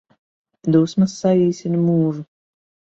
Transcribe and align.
Dusmas 0.77 1.15
saīsina 1.21 1.85
mūžu 1.87 2.29